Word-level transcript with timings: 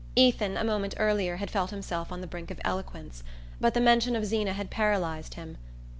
Ethan, 0.15 0.57
a 0.57 0.63
moment 0.63 0.95
earlier, 0.97 1.35
had 1.35 1.51
felt 1.51 1.69
himself 1.69 2.11
on 2.11 2.21
the 2.21 2.25
brink 2.25 2.49
of 2.49 2.59
eloquence; 2.63 3.21
but 3.59 3.75
the 3.75 3.79
mention 3.79 4.15
of 4.15 4.25
Zeena 4.25 4.53
had 4.53 4.71
paralysed 4.71 5.35
him. 5.35 5.59